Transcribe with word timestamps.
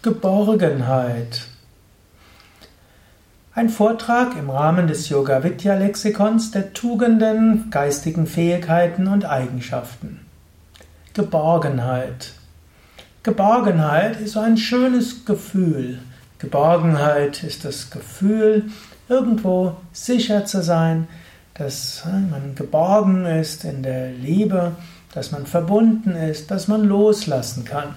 Geborgenheit. 0.00 1.40
Ein 3.52 3.68
Vortrag 3.68 4.36
im 4.36 4.48
Rahmen 4.48 4.86
des 4.86 5.08
Yoga 5.08 5.42
Vidya 5.42 5.74
Lexikons 5.74 6.52
der 6.52 6.72
Tugenden, 6.72 7.68
geistigen 7.72 8.28
Fähigkeiten 8.28 9.08
und 9.08 9.24
Eigenschaften. 9.24 10.20
Geborgenheit. 11.14 12.30
Geborgenheit 13.24 14.20
ist 14.20 14.36
ein 14.36 14.56
schönes 14.56 15.24
Gefühl. 15.24 15.98
Geborgenheit 16.38 17.42
ist 17.42 17.64
das 17.64 17.90
Gefühl, 17.90 18.70
irgendwo 19.08 19.78
sicher 19.92 20.44
zu 20.44 20.62
sein, 20.62 21.08
dass 21.54 22.04
man 22.04 22.54
geborgen 22.54 23.26
ist 23.26 23.64
in 23.64 23.82
der 23.82 24.12
Liebe, 24.12 24.76
dass 25.12 25.32
man 25.32 25.44
verbunden 25.44 26.14
ist, 26.14 26.52
dass 26.52 26.68
man 26.68 26.84
loslassen 26.84 27.64
kann. 27.64 27.96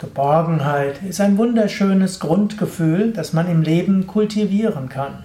Geborgenheit 0.00 1.02
ist 1.02 1.20
ein 1.20 1.36
wunderschönes 1.36 2.20
Grundgefühl, 2.20 3.12
das 3.12 3.34
man 3.34 3.50
im 3.50 3.60
Leben 3.60 4.06
kultivieren 4.06 4.88
kann. 4.88 5.24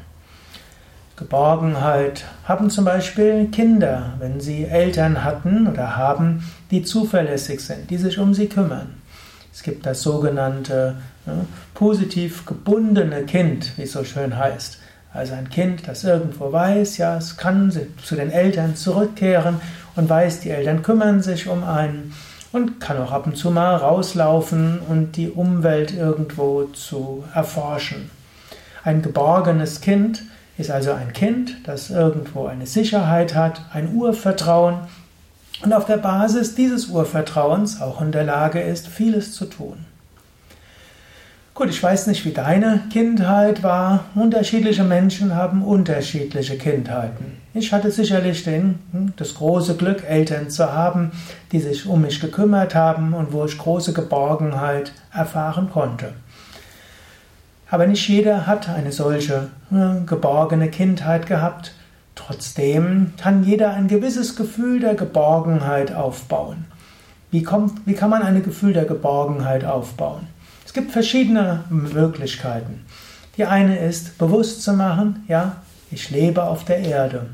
Geborgenheit 1.16 2.26
haben 2.44 2.70
zum 2.70 2.84
Beispiel 2.84 3.48
Kinder, 3.48 4.16
wenn 4.20 4.42
sie 4.42 4.66
Eltern 4.66 5.24
hatten 5.24 5.68
oder 5.68 5.96
haben, 5.96 6.44
die 6.72 6.84
zuverlässig 6.84 7.62
sind, 7.62 7.90
die 7.90 7.96
sich 7.96 8.20
um 8.20 8.34
sie 8.34 8.48
kümmern. 8.48 8.96
Es 9.54 9.64
gibt 9.64 9.86
das 9.86 10.02
sogenannte 10.02 10.98
ne, 11.26 11.46
positiv 11.74 12.46
gebundene 12.46 13.24
Kind, 13.24 13.78
wie 13.78 13.84
es 13.84 13.94
so 13.94 14.04
schön 14.04 14.38
heißt. 14.38 14.80
Also 15.14 15.36
ein 15.36 15.48
Kind, 15.50 15.88
das 15.88 16.04
irgendwo 16.04 16.52
weiß, 16.52 16.98
ja, 16.98 17.16
es 17.16 17.38
kann 17.38 17.72
zu 18.04 18.16
den 18.16 18.30
Eltern 18.30 18.76
zurückkehren 18.76 19.62
und 19.96 20.10
weiß, 20.10 20.42
die 20.42 20.50
Eltern 20.50 20.84
kümmern 20.84 21.22
sich 21.22 21.48
um 21.48 21.64
einen 21.64 22.12
und 22.55 22.80
kann 22.80 22.98
auch 22.98 23.12
ab 23.12 23.27
und 23.27 23.36
zu 23.36 23.52
mal 23.52 23.76
rauslaufen 23.76 24.80
und 24.80 25.18
die 25.18 25.30
Umwelt 25.30 25.94
irgendwo 25.94 26.63
zu 26.68 27.26
erforschen. 27.34 28.09
Ein 28.85 29.02
geborgenes 29.02 29.82
Kind 29.82 30.24
ist 30.57 30.71
also 30.71 30.93
ein 30.93 31.12
Kind, 31.12 31.57
das 31.65 31.90
irgendwo 31.90 32.46
eine 32.46 32.65
Sicherheit 32.65 33.35
hat, 33.35 33.60
ein 33.74 33.93
Urvertrauen 33.93 34.80
und 35.63 35.74
auf 35.74 35.85
der 35.85 35.98
Basis 35.98 36.55
dieses 36.55 36.85
Urvertrauens 36.88 37.82
auch 37.82 38.02
in 38.02 38.13
der 38.13 38.24
Lage 38.24 38.62
ist, 38.62 38.87
vieles 38.87 39.34
zu 39.34 39.46
tun. 39.48 39.85
Gut, 41.56 41.70
ich 41.70 41.82
weiß 41.82 42.08
nicht, 42.08 42.26
wie 42.26 42.34
deine 42.34 42.82
Kindheit 42.92 43.64
war. 43.64 44.04
Unterschiedliche 44.14 44.84
Menschen 44.84 45.34
haben 45.36 45.64
unterschiedliche 45.64 46.58
Kindheiten. 46.58 47.38
Ich 47.54 47.72
hatte 47.72 47.92
sicherlich 47.92 48.44
den, 48.44 48.80
hm, 48.92 49.14
das 49.16 49.36
große 49.36 49.78
Glück, 49.78 50.04
Eltern 50.06 50.50
zu 50.50 50.74
haben, 50.74 51.14
die 51.54 51.62
sich 51.62 51.88
um 51.88 52.02
mich 52.02 52.20
gekümmert 52.20 52.76
haben 52.76 53.14
und 53.14 53.32
wo 53.32 53.46
ich 53.46 53.58
große 53.58 53.94
Geborgenheit 53.94 54.92
erfahren 55.14 55.70
konnte. 55.72 56.12
Aber 57.72 57.88
nicht 57.88 58.06
jeder 58.10 58.48
hat 58.48 58.68
eine 58.68 58.92
solche 58.92 59.48
hm, 59.70 60.06
geborgene 60.06 60.68
Kindheit 60.68 61.26
gehabt. 61.26 61.74
Trotzdem 62.16 63.14
kann 63.16 63.46
jeder 63.46 63.72
ein 63.72 63.88
gewisses 63.88 64.36
Gefühl 64.36 64.81
der 64.81 64.96
Geborgenheit 64.96 65.96
aufbauen. 65.96 66.66
Wie, 67.31 67.44
kommt, 67.44 67.88
wie 67.88 67.94
kann 67.94 68.09
man 68.09 68.24
ein 68.24 68.44
Gefühl 68.44 68.74
der 68.74 68.84
Geborgenheit 68.84 69.64
aufbauen? 69.64 70.34
Gibt 70.75 70.91
verschiedene 70.91 71.63
Möglichkeiten. 71.69 72.85
Die 73.38 73.45
eine 73.45 73.79
ist, 73.79 74.18
bewusst 74.18 74.62
zu 74.62 74.73
machen, 74.73 75.23
ja, 75.28 75.63
ich 75.90 76.12
lebe 76.12 76.44
auf 76.44 76.66
der 76.66 76.79
Erde. 76.79 77.28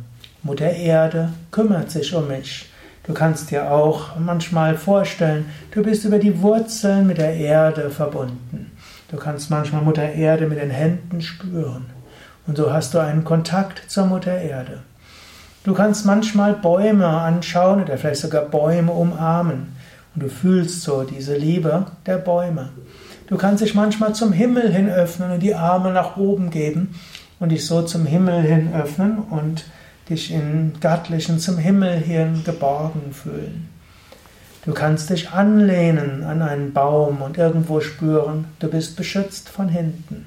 Mutter 0.43 0.71
Erde 0.71 1.33
kümmert 1.51 1.91
sich 1.91 2.13
um 2.13 2.27
mich. 2.27 2.69
Du 3.05 3.13
kannst 3.13 3.49
dir 3.49 3.71
auch 3.71 4.17
manchmal 4.19 4.77
vorstellen, 4.77 5.45
du 5.71 5.81
bist 5.81 6.05
über 6.05 6.19
die 6.19 6.41
Wurzeln 6.41 7.07
mit 7.07 7.17
der 7.17 7.33
Erde 7.33 7.89
verbunden. 7.89 8.71
Du 9.09 9.17
kannst 9.17 9.49
manchmal 9.49 9.81
Mutter 9.81 10.13
Erde 10.13 10.47
mit 10.47 10.59
den 10.59 10.69
Händen 10.69 11.19
spüren. 11.21 11.87
Und 12.45 12.57
so 12.57 12.71
hast 12.71 12.93
du 12.93 12.99
einen 12.99 13.23
Kontakt 13.23 13.89
zur 13.89 14.05
Mutter 14.05 14.39
Erde. 14.39 14.83
Du 15.63 15.73
kannst 15.73 16.05
manchmal 16.05 16.53
Bäume 16.53 17.07
anschauen 17.07 17.83
oder 17.83 17.97
vielleicht 17.97 18.21
sogar 18.21 18.43
Bäume 18.45 18.91
umarmen. 18.91 19.75
Und 20.13 20.23
du 20.23 20.29
fühlst 20.29 20.83
so 20.83 21.03
diese 21.03 21.35
Liebe 21.35 21.87
der 22.05 22.17
Bäume. 22.17 22.69
Du 23.31 23.37
kannst 23.37 23.63
dich 23.63 23.75
manchmal 23.75 24.13
zum 24.13 24.33
Himmel 24.33 24.73
hin 24.73 24.89
öffnen 24.89 25.31
und 25.31 25.39
die 25.39 25.55
Arme 25.55 25.93
nach 25.93 26.17
oben 26.17 26.49
geben 26.49 26.99
und 27.39 27.47
dich 27.47 27.65
so 27.65 27.81
zum 27.81 28.05
Himmel 28.05 28.41
hin 28.41 28.73
öffnen 28.73 29.19
und 29.19 29.63
dich 30.09 30.33
in 30.33 30.73
Göttlichen 30.81 31.39
zum 31.39 31.57
Himmel 31.57 31.97
hin 31.97 32.41
geborgen 32.43 33.13
fühlen. 33.13 33.69
Du 34.65 34.73
kannst 34.73 35.11
dich 35.11 35.29
anlehnen 35.29 36.25
an 36.25 36.41
einen 36.41 36.73
Baum 36.73 37.21
und 37.21 37.37
irgendwo 37.37 37.79
spüren, 37.79 38.47
du 38.59 38.67
bist 38.67 38.97
beschützt 38.97 39.47
von 39.47 39.69
hinten. 39.69 40.25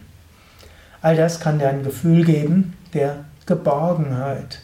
All 1.03 1.15
das 1.15 1.41
kann 1.41 1.59
dir 1.59 1.69
ein 1.69 1.84
Gefühl 1.84 2.25
geben 2.25 2.72
der 2.94 3.16
Geborgenheit. 3.44 4.60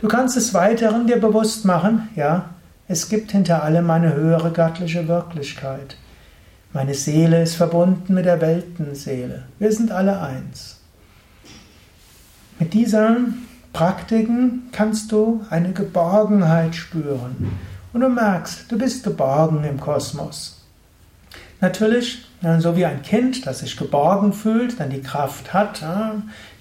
Du 0.00 0.08
kannst 0.08 0.36
es 0.36 0.54
weiteren 0.54 1.06
dir 1.06 1.20
bewusst 1.20 1.64
machen, 1.64 2.08
ja, 2.16 2.46
es 2.88 3.08
gibt 3.08 3.30
hinter 3.30 3.62
allem 3.62 3.88
eine 3.92 4.12
höhere 4.12 4.50
göttliche 4.50 5.06
Wirklichkeit. 5.06 5.94
Meine 6.72 6.94
Seele 6.94 7.42
ist 7.42 7.56
verbunden 7.56 8.14
mit 8.14 8.26
der 8.26 8.40
Weltenseele. 8.40 9.42
Wir 9.58 9.72
sind 9.72 9.90
alle 9.90 10.20
eins. 10.20 10.78
Mit 12.60 12.74
diesen 12.74 13.48
Praktiken 13.72 14.68
kannst 14.70 15.10
du 15.10 15.44
eine 15.50 15.72
Geborgenheit 15.72 16.76
spüren. 16.76 17.58
Und 17.92 18.02
du 18.02 18.08
merkst, 18.08 18.70
du 18.70 18.78
bist 18.78 19.02
geborgen 19.02 19.64
im 19.64 19.80
Kosmos. 19.80 20.64
Natürlich, 21.60 22.24
so 22.60 22.76
wie 22.76 22.86
ein 22.86 23.02
Kind, 23.02 23.46
das 23.46 23.58
sich 23.58 23.76
geborgen 23.76 24.32
fühlt, 24.32 24.78
dann 24.78 24.90
die 24.90 25.02
Kraft 25.02 25.52
hat, 25.52 25.82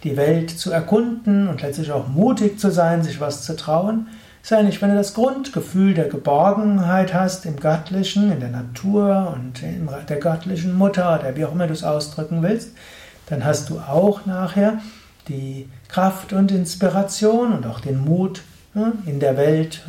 die 0.03 0.17
Welt 0.17 0.49
zu 0.49 0.71
erkunden 0.71 1.47
und 1.47 1.61
letztlich 1.61 1.91
auch 1.91 2.07
mutig 2.07 2.59
zu 2.59 2.71
sein, 2.71 3.03
sich 3.03 3.21
was 3.21 3.43
zu 3.43 3.55
trauen, 3.55 4.07
Sei 4.41 4.61
nicht, 4.63 4.81
wenn 4.81 4.89
du 4.89 4.95
das 4.95 5.13
Grundgefühl 5.13 5.93
der 5.93 6.07
Geborgenheit 6.07 7.13
hast 7.13 7.45
im 7.45 7.57
Göttlichen, 7.57 8.31
in 8.31 8.39
der 8.39 8.49
Natur 8.49 9.35
und 9.35 9.61
in 9.61 9.89
der 10.07 10.17
göttlichen 10.17 10.75
Mutter 10.75 11.19
oder 11.19 11.35
wie 11.35 11.45
auch 11.45 11.51
immer 11.51 11.67
du 11.67 11.73
es 11.73 11.83
ausdrücken 11.83 12.41
willst, 12.41 12.71
dann 13.27 13.43
hast 13.45 13.69
du 13.69 13.79
auch 13.79 14.25
nachher 14.25 14.79
die 15.27 15.69
Kraft 15.87 16.33
und 16.33 16.51
Inspiration 16.51 17.53
und 17.53 17.67
auch 17.67 17.79
den 17.79 17.99
Mut, 17.99 18.41
in 19.05 19.19
der 19.19 19.35
Welt 19.37 19.83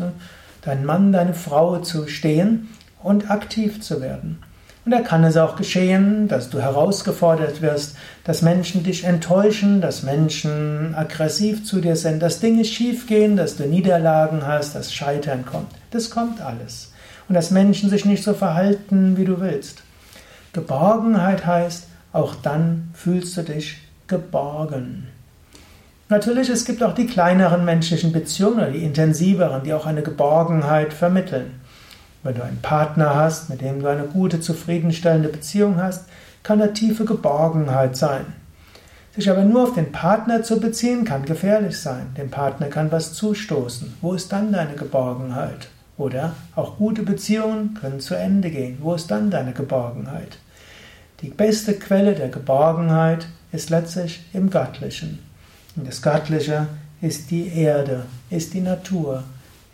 dein 0.63 0.85
Mann, 0.85 1.13
deine 1.13 1.35
Frau 1.35 1.79
zu 1.79 2.09
stehen 2.09 2.69
und 3.03 3.31
aktiv 3.31 3.81
zu 3.81 4.01
werden. 4.01 4.43
Und 4.85 4.93
da 4.93 5.01
kann 5.01 5.25
es 5.25 5.37
auch 5.37 5.57
geschehen, 5.57 6.27
dass 6.27 6.49
du 6.49 6.61
herausgefordert 6.61 7.61
wirst, 7.61 7.97
dass 8.25 8.41
Menschen 8.41 8.83
dich 8.83 9.05
enttäuschen, 9.05 9.81
dass 9.81 10.03
Menschen 10.03 10.95
aggressiv 10.95 11.65
zu 11.65 11.81
dir 11.81 11.97
sind, 11.97 12.23
dass 12.23 12.41
Dinge 12.41 12.65
schiefgehen, 12.65 13.37
dass 13.37 13.57
du 13.57 13.67
Niederlagen 13.67 14.47
hast, 14.47 14.75
dass 14.75 14.95
Scheitern 14.95 15.45
kommt. 15.45 15.71
Das 15.91 16.11
kommt 16.11 16.41
alles. 16.41 16.93
Und 17.29 17.35
dass 17.35 17.51
Menschen 17.51 17.91
sich 17.91 18.05
nicht 18.05 18.25
so 18.25 18.33
verhalten, 18.33 19.17
wie 19.17 19.27
du 19.27 19.41
willst. 19.41 19.83
Geborgenheit 20.53 21.47
heißt, 21.47 21.87
auch 22.13 22.35
dann 22.35 22.91
fühlst 22.95 23.37
du 23.37 23.43
dich 23.43 23.79
geborgen. 24.09 25.07
Natürlich, 26.09 26.49
es 26.49 26.65
gibt 26.65 26.83
auch 26.83 26.95
die 26.95 27.07
kleineren 27.07 27.65
menschlichen 27.65 28.11
Beziehungen 28.11 28.73
die 28.73 28.83
intensiveren, 28.83 29.63
die 29.63 29.73
auch 29.73 29.87
eine 29.87 30.03
Geborgenheit 30.03 30.93
vermitteln. 30.93 31.60
Wenn 32.23 32.35
du 32.35 32.45
einen 32.45 32.61
Partner 32.61 33.15
hast, 33.15 33.49
mit 33.49 33.63
dem 33.63 33.81
du 33.81 33.89
eine 33.89 34.05
gute, 34.05 34.41
zufriedenstellende 34.41 35.29
Beziehung 35.29 35.77
hast, 35.77 36.05
kann 36.43 36.59
da 36.59 36.69
tiefe 36.69 37.05
Geborgenheit 37.05 37.97
sein. 37.97 38.27
Sich 39.15 39.29
aber 39.31 39.45
nur 39.45 39.65
auf 39.65 39.75
den 39.75 39.91
Partner 39.91 40.43
zu 40.43 40.61
beziehen, 40.61 41.05
kann 41.05 41.25
gefährlich 41.25 41.79
sein. 41.79 42.15
Dem 42.17 42.31
Partner 42.31 42.69
kann 42.69 42.93
was 42.93 43.15
zustoßen. 43.15 43.95
Wo 44.01 44.15
ist 44.15 44.33
dann 44.33 44.53
deine 44.53 44.75
Geborgenheit? 44.75 45.69
Oder 45.97 46.35
auch 46.55 46.77
gute 46.77 47.03
Beziehungen 47.03 47.75
können 47.75 48.01
zu 48.01 48.15
Ende 48.15 48.51
gehen. 48.51 48.79
Wo 48.81 48.95
ist 48.95 49.11
dann 49.11 49.31
deine 49.31 49.53
Geborgenheit? 49.53 50.39
Die 51.21 51.29
beste 51.29 51.75
Quelle 51.75 52.15
der 52.15 52.29
Geborgenheit 52.29 53.27
ist 53.53 53.69
letztlich 53.69 54.25
im 54.33 54.49
Göttlichen. 54.49 55.19
Und 55.77 55.87
das 55.87 56.01
Göttliche 56.01 56.69
ist 57.03 57.31
die 57.31 57.49
Erde, 57.49 58.05
ist 58.31 58.55
die 58.55 58.61
Natur, 58.61 59.25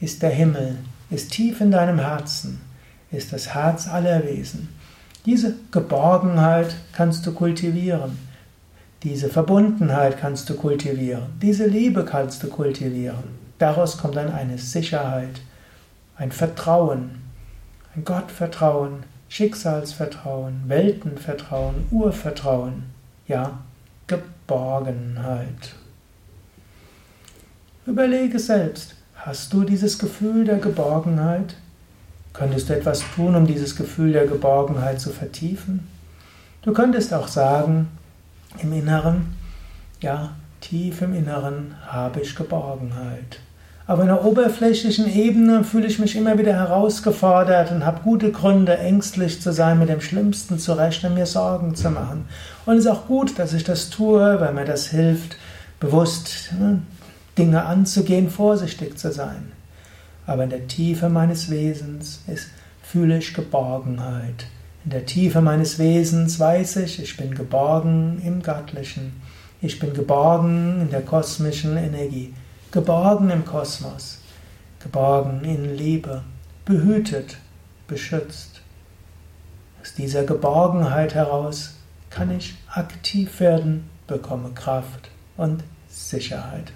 ist 0.01 0.23
der 0.23 0.31
Himmel, 0.31 0.77
ist 1.11 1.33
tief 1.33 1.61
in 1.61 1.71
deinem 1.71 1.99
Herzen, 1.99 2.61
ist 3.11 3.33
das 3.33 3.55
Herz 3.55 3.89
aller 3.89 4.25
Wesen. 4.25 4.69
Diese 5.25 5.55
Geborgenheit 5.73 6.77
kannst 6.93 7.27
du 7.27 7.33
kultivieren. 7.33 8.19
Diese 9.03 9.29
Verbundenheit 9.29 10.19
kannst 10.19 10.49
du 10.51 10.55
kultivieren. 10.55 11.39
Diese 11.41 11.67
Liebe 11.67 12.05
kannst 12.05 12.43
du 12.43 12.49
kultivieren. 12.49 13.25
Daraus 13.59 13.99
kommt 13.99 14.17
dann 14.17 14.33
eine 14.33 14.59
Sicherheit, 14.59 15.41
ein 16.17 16.33
Vertrauen, 16.33 17.23
ein 17.95 18.05
Gottvertrauen, 18.05 19.05
Schicksalsvertrauen, 19.29 20.63
Weltenvertrauen, 20.67 21.87
Urvertrauen, 21.91 22.85
ja, 23.27 23.59
Geborgenheit. 24.07 25.75
Überlege 27.87 28.39
selbst, 28.39 28.96
Hast 29.27 29.53
du 29.53 29.65
dieses 29.65 29.99
Gefühl 29.99 30.45
der 30.45 30.59
Geborgenheit? 30.59 31.57
Könntest 32.33 32.69
du 32.69 32.75
etwas 32.75 33.03
tun, 33.17 33.35
um 33.35 33.45
dieses 33.45 33.75
Gefühl 33.75 34.13
der 34.13 34.29
Geborgenheit 34.29 35.01
zu 35.01 35.11
vertiefen? 35.11 35.89
Du 36.63 36.73
könntest 36.73 37.13
auch 37.13 37.27
sagen, 37.27 37.89
im 38.63 38.73
Inneren, 38.73 39.35
ja, 40.01 40.31
tief 40.61 41.03
im 41.03 41.13
Inneren 41.13 41.75
habe 41.89 42.21
ich 42.21 42.37
Geborgenheit. 42.37 43.41
Auf 43.89 43.99
einer 43.99 44.25
oberflächlichen 44.25 45.13
Ebene 45.13 45.65
fühle 45.65 45.89
ich 45.89 45.99
mich 45.99 46.15
immer 46.15 46.39
wieder 46.39 46.55
herausgefordert 46.55 47.73
und 47.73 47.85
habe 47.85 48.03
gute 48.05 48.31
Gründe, 48.31 48.79
ängstlich 48.79 49.43
zu 49.43 49.53
sein, 49.53 49.81
mit 49.81 49.89
dem 49.89 50.03
Schlimmsten 50.03 50.61
zu 50.61 50.75
rechnen, 50.75 51.15
mir 51.15 51.27
Sorgen 51.27 51.75
zu 51.75 51.91
machen. 51.91 52.27
Und 52.65 52.77
es 52.77 52.85
ist 52.85 52.91
auch 52.93 53.09
gut, 53.09 53.41
dass 53.41 53.55
ich 53.55 53.65
das 53.65 53.91
tue, 53.91 54.41
weil 54.41 54.53
mir 54.53 54.65
das 54.67 54.87
hilft, 54.87 55.37
bewusst 55.81 56.53
ne, 56.61 56.81
Dinge 57.39 57.65
anzugehen, 57.65 58.31
vorsichtig 58.31 58.99
zu 58.99 59.13
sein. 59.13 59.53
Aber 60.27 60.45
in 60.45 60.51
der 60.51 60.67
Tiefe 60.67 61.09
meines 61.09 61.51
Wesens 61.51 62.23
ist, 62.27 62.49
fühle 62.83 63.19
ich 63.19 63.35
Geborgenheit. 63.35 64.47
In 64.85 64.91
der 64.91 65.07
Tiefe 65.07 65.41
meines 65.41 65.79
Wesens 65.79 66.39
weiß 66.39 66.77
ich, 66.77 67.01
ich 67.01 67.17
bin 67.17 67.35
geborgen 67.35 68.21
im 68.25 68.43
Göttlichen. 68.43 69.21
Ich 69.61 69.79
bin 69.79 69.93
geborgen 69.93 70.81
in 70.83 70.91
der 70.91 71.03
kosmischen 71.03 71.77
Energie 71.77 72.33
geborgen 72.77 73.31
im 73.31 73.47
Kosmos, 73.47 74.19
geborgen 74.81 75.45
in 75.45 75.77
Liebe, 75.77 76.23
behütet, 76.67 77.39
beschützt. 77.89 78.61
Aus 79.81 79.95
dieser 79.95 80.25
Geborgenheit 80.25 81.15
heraus 81.15 81.75
kann 82.11 82.31
ich 82.37 82.55
aktiv 82.69 83.41
werden, 83.41 83.89
bekomme 84.07 84.51
Kraft 84.51 85.11
und 85.39 85.65
Sicherheit. 85.89 86.73